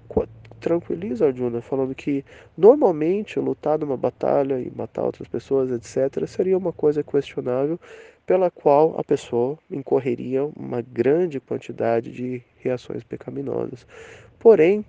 tranquiliza 0.60 1.27
Arjuna, 1.27 1.62
falando 1.62 1.93
que 1.93 2.25
normalmente 2.57 3.39
lutar 3.39 3.79
numa 3.79 3.95
batalha 3.95 4.60
e 4.60 4.72
matar 4.75 5.03
outras 5.03 5.27
pessoas, 5.27 5.72
etc., 5.72 6.25
seria 6.27 6.57
uma 6.57 6.74
coisa 6.74 7.03
questionável, 7.03 7.79
pela 8.25 8.50
qual 8.50 9.00
a 9.00 9.03
pessoa 9.03 9.57
incorreria 9.69 10.43
uma 10.43 10.81
grande 10.81 11.39
quantidade 11.39 12.12
de 12.12 12.41
reações 12.57 13.03
pecaminosas. 13.03 13.86
Porém, 14.39 14.84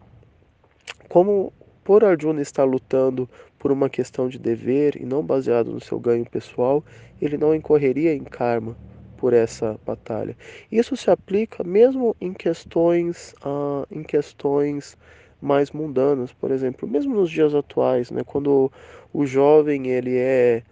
como 1.09 1.53
por 1.85 2.03
Arjuna 2.03 2.41
estar 2.41 2.65
lutando 2.65 3.29
por 3.59 3.71
uma 3.71 3.89
questão 3.89 4.29
de 4.29 4.39
dever 4.39 4.97
e 4.97 5.05
não 5.05 5.23
baseado 5.23 5.71
no 5.71 5.81
seu 5.81 6.01
ganho 6.01 6.25
pessoal, 6.25 6.83
ele 7.21 7.37
não 7.37 7.55
incorreria 7.55 8.15
em 8.15 8.25
karma, 8.25 8.77
por 9.17 9.33
essa 9.33 9.79
batalha. 9.87 10.37
Isso 10.71 10.97
se 10.97 11.11
aplica 11.11 11.65
mesmo 11.65 12.17
em 12.21 12.33
questões, 12.33 13.35
uh, 13.45 13.87
em 13.91 14.03
questões 14.03 14.97
mais 15.41 15.71
mundanas, 15.71 16.33
por 16.33 16.51
exemplo, 16.51 16.89
mesmo 16.89 17.15
nos 17.15 17.31
dias 17.31 17.55
atuais, 17.55 18.11
né, 18.11 18.23
quando 18.25 18.71
o 19.13 19.27
jovem 19.27 19.89
ele 19.89 20.17
é 20.17 20.63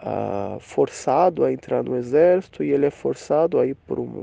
uh, 0.00 0.58
forçado 0.60 1.44
a 1.44 1.52
entrar 1.52 1.82
no 1.82 1.96
exército 1.96 2.62
e 2.62 2.70
ele 2.70 2.86
é 2.86 2.90
forçado 2.90 3.58
a 3.58 3.66
ir 3.66 3.76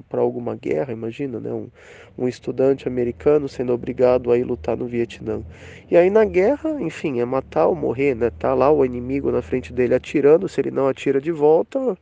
para 0.09 0.19
alguma 0.19 0.55
guerra, 0.55 0.93
imagina, 0.93 1.39
né, 1.39 1.51
um, 1.51 1.69
um 2.17 2.27
estudante 2.27 2.87
americano 2.87 3.47
sendo 3.47 3.73
obrigado 3.73 4.31
a 4.31 4.37
ir 4.37 4.43
lutar 4.43 4.75
no 4.75 4.85
Vietnã. 4.87 5.43
E 5.89 5.95
aí 5.95 6.09
na 6.09 6.25
guerra, 6.25 6.81
enfim, 6.81 7.19
é 7.19 7.25
matar 7.25 7.67
ou 7.67 7.75
morrer, 7.75 8.15
né? 8.15 8.29
Tá 8.29 8.53
lá 8.53 8.71
o 8.71 8.83
inimigo 8.83 9.31
na 9.31 9.41
frente 9.41 9.71
dele 9.71 9.93
atirando, 9.93 10.49
se 10.49 10.59
ele 10.59 10.71
não 10.71 10.87
atira 10.87 11.21
de 11.21 11.31
volta, 11.31 11.97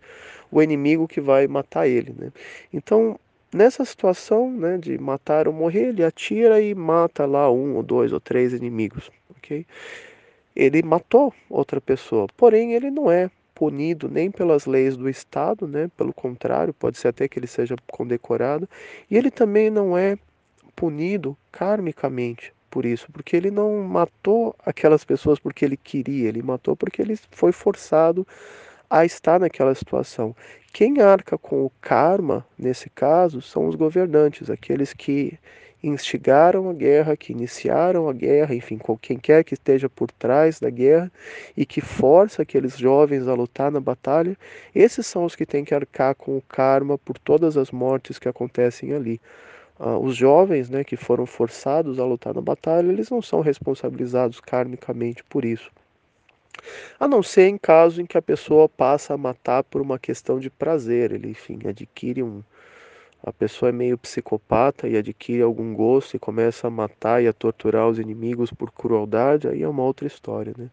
o 0.52 0.62
inimigo 0.62 1.08
que 1.08 1.22
vai 1.22 1.48
matar 1.48 1.88
ele. 1.88 2.14
Né? 2.18 2.32
Então, 2.74 3.20
nessa 3.54 3.86
situação 3.86 4.52
né, 4.52 4.78
de 4.78 4.98
matar 4.98 5.48
ou 5.48 5.54
morrer, 5.54 5.90
ele 5.90 6.04
atira 6.04 6.62
e 6.62 6.74
mata 6.76 7.26
lá 7.26 7.52
um 7.52 7.76
ou 7.76 7.84
dois 7.84 8.12
ou 8.12 8.20
três 8.20 8.54
inimigos. 8.54 9.10
Okay? 9.38 9.66
Ele 10.56 10.82
matou 10.84 11.34
outra 11.50 11.82
pessoa, 11.82 12.28
porém 12.38 12.74
ele 12.74 12.90
não 12.90 13.12
é 13.12 13.30
punido 13.54 14.10
nem 14.10 14.30
pelas 14.30 14.66
leis 14.66 14.98
do 14.98 15.10
Estado, 15.10 15.68
né? 15.68 15.90
pelo 15.96 16.14
contrário, 16.14 16.74
pode 16.74 16.98
ser 16.98 17.08
até 17.08 17.28
que 17.28 17.40
ele 17.40 17.48
seja 17.48 17.76
condecorado, 17.88 18.68
e 19.10 19.18
ele 19.18 19.32
também 19.32 19.70
não 19.70 19.98
é 19.98 20.18
punido 20.76 21.38
karmicamente 21.52 22.54
por 22.70 22.86
isso, 22.86 23.08
porque 23.14 23.38
ele 23.38 23.50
não 23.50 23.84
matou 23.84 24.54
aquelas 24.66 25.06
pessoas 25.06 25.40
porque 25.40 25.64
ele 25.64 25.78
queria, 25.78 26.28
ele 26.28 26.44
matou 26.44 26.76
porque 26.76 27.02
ele 27.02 27.18
foi 27.32 27.54
forçado 27.54 28.28
a 28.90 29.06
estar 29.06 29.40
naquela 29.40 29.74
situação. 29.76 30.36
Quem 30.74 31.02
arca 31.02 31.38
com 31.38 31.66
o 31.66 31.72
karma, 31.82 32.46
nesse 32.58 32.90
caso, 32.90 33.42
são 33.42 33.68
os 33.68 33.76
governantes, 33.76 34.50
aqueles 34.50 34.94
que 34.94 35.40
instigaram 35.84 36.70
a 36.70 36.74
guerra, 36.74 37.16
que 37.16 37.32
iniciaram 37.32 38.10
a 38.10 38.14
guerra, 38.14 38.56
enfim, 38.56 38.80
quem 39.02 39.18
quer 39.20 39.44
que 39.44 39.54
esteja 39.54 39.88
por 39.90 40.12
trás 40.12 40.60
da 40.60 40.70
guerra 40.70 41.12
e 41.56 41.66
que 41.66 41.80
força 41.82 42.42
aqueles 42.42 42.78
jovens 42.78 43.28
a 43.28 43.34
lutar 43.36 43.72
na 43.72 43.80
batalha, 43.80 44.36
esses 44.74 45.06
são 45.06 45.26
os 45.26 45.36
que 45.36 45.46
têm 45.46 45.64
que 45.64 45.76
arcar 45.76 46.16
com 46.16 46.38
o 46.38 46.42
karma 46.42 46.98
por 46.98 47.18
todas 47.20 47.56
as 47.58 47.72
mortes 47.72 48.18
que 48.20 48.28
acontecem 48.28 48.94
ali. 48.94 49.22
ah, 49.80 49.98
os 50.00 50.16
jovens, 50.16 50.70
né, 50.70 50.84
que 50.84 50.98
foram 50.98 51.26
forçados 51.26 52.00
a 52.00 52.06
lutar 52.06 52.34
na 52.34 52.42
batalha, 52.42 52.92
eles 52.92 53.10
não 53.10 53.22
são 53.22 53.42
responsabilizados 53.42 54.40
karmicamente 54.42 55.24
por 55.26 55.46
isso. 55.46 55.72
A 57.00 57.08
não 57.08 57.22
ser 57.24 57.48
em 57.48 57.58
caso 57.58 58.02
em 58.02 58.06
que 58.06 58.18
a 58.18 58.22
pessoa 58.22 58.68
passa 58.68 59.14
a 59.14 59.18
matar 59.18 59.64
por 59.64 59.82
uma 59.82 60.00
questão 60.00 60.40
de 60.40 60.50
prazer, 60.50 61.12
ele, 61.12 61.30
enfim, 61.30 61.60
adquire 61.68 62.24
um. 62.24 62.42
A 63.24 63.34
pessoa 63.34 63.70
é 63.70 63.72
meio 63.72 63.98
psicopata 63.98 64.88
e 64.88 64.96
adquire 64.96 65.42
algum 65.42 65.74
gosto 65.74 66.16
e 66.16 66.20
começa 66.20 66.68
a 66.68 66.70
matar 66.70 67.24
e 67.24 67.28
a 67.28 67.34
torturar 67.34 67.88
os 67.88 67.98
inimigos 67.98 68.52
por 68.52 68.72
crueldade, 68.72 69.48
aí 69.48 69.64
é 69.64 69.68
uma 69.68 69.82
outra 69.82 70.06
história, 70.06 70.54
né? 70.56 70.70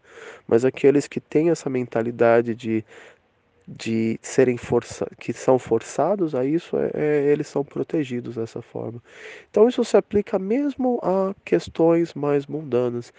Mas 0.47 0.63
aqueles 0.63 1.07
que 1.07 1.19
têm 1.19 1.49
essa 1.49 1.67
mentalidade 1.67 2.53
de 2.53 2.85
de 3.67 4.19
serem 4.21 4.57
força, 4.57 5.07
que 5.19 5.31
são 5.31 5.57
forçados 5.57 6.35
a 6.35 6.45
isso, 6.45 6.77
é, 6.77 6.91
é, 6.93 7.31
eles 7.31 7.47
são 7.47 7.63
protegidos 7.63 8.35
dessa 8.35 8.61
forma. 8.61 9.01
Então 9.49 9.67
isso 9.67 9.83
se 9.83 9.95
aplica 9.95 10.37
mesmo 10.37 10.99
a 11.01 11.33
questões 11.45 12.13
mais 12.13 12.45
mundanas. 12.45 13.13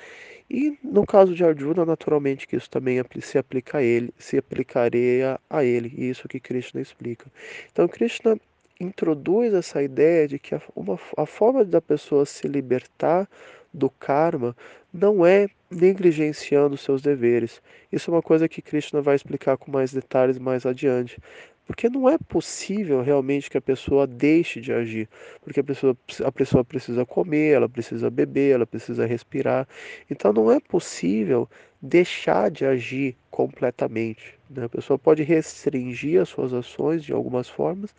E 0.51 0.79
no 0.83 1.07
caso 1.07 1.35
de 1.35 1.45
Arjuna, 1.45 1.87
naturalmente 1.87 2.47
que 2.47 2.57
isso 2.57 2.69
também 2.69 3.03
se 3.21 3.39
aplica 3.39 3.79
a 3.79 3.83
ele, 3.83 4.13
se 4.19 4.37
aplicaria 4.37 5.41
a 5.49 5.65
ele, 5.65 5.93
e 5.97 6.11
isso 6.11 6.29
que 6.29 6.39
Krishna 6.39 6.81
explica. 6.81 7.27
Então 7.73 7.89
Krishna 7.89 8.39
introduz 8.79 9.55
essa 9.55 9.83
ideia 9.83 10.29
de 10.29 10.39
que 10.39 10.55
a, 10.55 10.61
uma, 10.77 10.99
a 11.17 11.25
forma 11.25 11.65
da 11.65 11.81
pessoa 11.81 12.27
se 12.27 12.47
libertar 12.47 13.29
do 13.73 13.89
karma 13.89 14.55
não 14.95 15.27
é 15.27 15.49
negligenciando 15.71 16.77
seus 16.77 17.03
deveres. 17.03 17.61
Isso 17.93 18.11
é 18.11 18.15
uma 18.15 18.23
coisa 18.23 18.49
que 18.49 18.63
Krishna 18.63 19.03
vai 19.03 19.17
explicar 19.17 19.57
com 19.59 19.71
mais 19.71 19.93
detalhes 19.93 20.39
mais 20.39 20.65
adiante. 20.65 21.19
Porque 21.67 21.89
não 21.89 22.09
é 22.09 22.19
possível 22.19 23.03
realmente 23.03 23.51
que 23.51 23.57
a 23.57 23.63
pessoa 23.63 24.07
deixe 24.07 24.61
de 24.61 24.73
agir. 24.73 25.09
Porque 25.43 25.61
a 25.61 25.65
pessoa, 25.65 25.97
a 26.25 26.33
pessoa 26.33 26.65
precisa 26.65 27.07
comer, 27.07 27.55
ela 27.55 27.69
precisa 27.69 28.11
beber, 28.11 28.55
ela 28.55 28.67
precisa 28.67 29.07
respirar. 29.07 29.67
Então 30.11 30.33
não 30.33 30.51
é 30.51 30.61
possível 30.61 31.49
deixar 31.81 32.51
de 32.51 32.65
agir 32.65 33.17
completamente. 33.31 34.39
Né? 34.51 34.65
A 34.65 34.69
pessoa 34.69 34.99
pode 34.99 35.23
restringir 35.23 36.21
as 36.21 36.29
suas 36.29 36.53
ações 36.53 37.03
de 37.03 37.13
algumas 37.13 37.49
formas, 37.49 37.95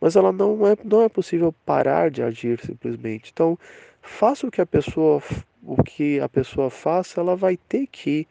mas 0.00 0.16
ela 0.16 0.32
não 0.32 0.66
é, 0.66 0.76
não 0.84 1.02
é 1.02 1.08
possível 1.08 1.54
parar 1.64 2.10
de 2.10 2.22
agir 2.22 2.60
simplesmente. 2.64 3.30
Então, 3.32 3.58
faça 4.00 4.46
o 4.46 4.50
que 4.50 4.60
a 4.60 4.66
pessoa 4.66 5.22
o 5.62 5.82
que 5.82 6.20
a 6.20 6.28
pessoa 6.28 6.70
faça, 6.70 7.20
ela 7.20 7.36
vai 7.36 7.56
ter 7.56 7.86
que 7.86 8.26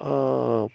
uh, 0.00 0.70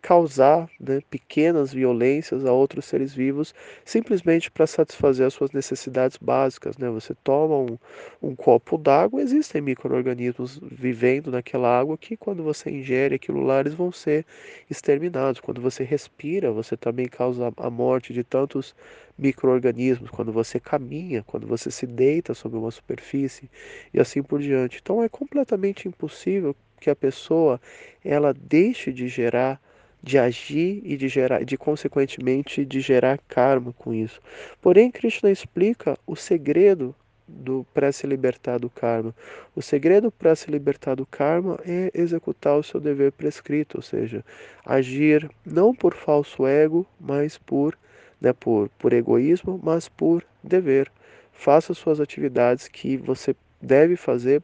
causar 0.00 0.68
né, 0.80 1.00
pequenas 1.08 1.72
violências 1.72 2.44
a 2.44 2.52
outros 2.52 2.86
seres 2.86 3.14
vivos 3.14 3.54
simplesmente 3.84 4.50
para 4.50 4.66
satisfazer 4.66 5.26
as 5.26 5.34
suas 5.34 5.52
necessidades 5.52 6.16
básicas. 6.16 6.76
Né? 6.76 6.90
Você 6.90 7.14
toma 7.22 7.56
um, 7.56 7.78
um 8.22 8.34
copo 8.34 8.76
d'água, 8.76 9.20
existem 9.22 9.60
micro-organismos 9.60 10.60
vivendo 10.62 11.30
naquela 11.30 11.78
água 11.78 11.96
que 11.96 12.16
quando 12.16 12.42
você 12.42 12.70
ingere 12.70 13.14
aquilo 13.14 13.42
lá, 13.42 13.60
eles 13.60 13.74
vão 13.74 13.92
ser 13.92 14.26
exterminados. 14.70 15.40
Quando 15.40 15.60
você 15.60 15.84
respira, 15.84 16.50
você 16.50 16.76
também 16.76 17.06
causa 17.06 17.52
a 17.56 17.70
morte 17.70 18.12
de 18.12 18.24
tantos 18.24 18.74
micro-organismos. 19.16 20.10
Quando 20.10 20.32
você 20.32 20.58
caminha, 20.60 21.22
quando 21.26 21.46
você 21.46 21.70
se 21.70 21.86
deita 21.86 22.34
sobre 22.34 22.58
uma 22.58 22.70
superfície 22.70 23.50
e 23.92 24.00
assim 24.00 24.22
por 24.22 24.40
diante. 24.40 24.78
Então 24.82 25.02
é 25.02 25.08
completamente 25.08 25.88
impossível 25.88 26.54
que 26.78 26.90
a 26.90 26.96
pessoa 26.96 27.60
ela 28.04 28.32
deixe 28.32 28.92
de 28.92 29.08
gerar, 29.08 29.60
de 30.02 30.18
agir 30.18 30.80
e 30.84 30.96
de 30.96 31.08
gerar, 31.08 31.44
de 31.44 31.56
consequentemente 31.56 32.64
de 32.64 32.80
gerar 32.80 33.18
karma 33.28 33.72
com 33.72 33.92
isso. 33.92 34.20
Porém, 34.60 34.90
Krishna 34.90 35.30
explica 35.30 35.98
o 36.06 36.14
segredo 36.14 36.94
do 37.28 37.66
para 37.74 37.92
se 37.92 38.06
libertar 38.06 38.58
do 38.58 38.70
karma. 38.70 39.14
O 39.54 39.60
segredo 39.60 40.10
para 40.10 40.34
se 40.34 40.50
libertar 40.50 40.94
do 40.94 41.04
karma 41.04 41.60
é 41.66 41.90
executar 41.92 42.56
o 42.56 42.62
seu 42.62 42.80
dever 42.80 43.12
prescrito, 43.12 43.76
ou 43.76 43.82
seja, 43.82 44.24
agir 44.64 45.30
não 45.44 45.74
por 45.74 45.94
falso 45.94 46.46
ego, 46.46 46.86
mas 46.98 47.36
por, 47.36 47.78
né, 48.20 48.32
por, 48.32 48.70
por 48.70 48.92
egoísmo, 48.92 49.60
mas 49.62 49.88
por 49.88 50.24
dever. 50.42 50.90
Faça 51.32 51.74
suas 51.74 52.00
atividades 52.00 52.66
que 52.66 52.96
você 52.96 53.36
deve 53.60 53.94
fazer 53.94 54.42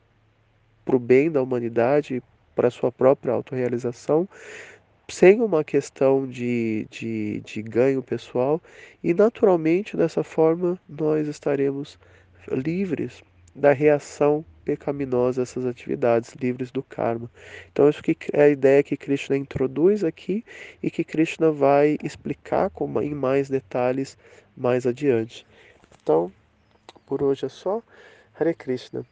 para 0.84 0.96
o 0.96 0.98
bem 0.98 1.30
da 1.30 1.42
humanidade, 1.42 2.22
para 2.54 2.68
a 2.68 2.70
sua 2.70 2.92
própria 2.92 3.32
autorrealização, 3.32 4.28
sem 5.08 5.40
uma 5.40 5.62
questão 5.62 6.26
de, 6.26 6.86
de, 6.90 7.40
de 7.40 7.62
ganho 7.62 8.02
pessoal, 8.02 8.60
e 9.02 9.12
naturalmente 9.12 9.96
dessa 9.96 10.22
forma 10.22 10.78
nós 10.88 11.28
estaremos 11.28 11.98
livres 12.50 13.22
da 13.54 13.72
reação 13.72 14.44
pecaminosa 14.64 15.42
a 15.42 15.44
essas 15.44 15.66
atividades, 15.66 16.34
livres 16.34 16.70
do 16.70 16.82
karma. 16.82 17.30
Então, 17.70 17.88
isso 17.88 18.02
que 18.02 18.16
é 18.32 18.44
a 18.44 18.48
ideia 18.48 18.82
que 18.82 18.96
Krishna 18.96 19.36
introduz 19.36 20.02
aqui 20.02 20.44
e 20.82 20.90
que 20.90 21.04
Krishna 21.04 21.52
vai 21.52 21.98
explicar 22.02 22.70
em 23.02 23.14
mais 23.14 23.48
detalhes 23.48 24.16
mais 24.56 24.86
adiante. 24.86 25.46
Então, 26.02 26.32
por 27.06 27.22
hoje 27.22 27.44
é 27.44 27.48
só. 27.48 27.82
Hare 28.38 28.54
Krishna. 28.54 29.06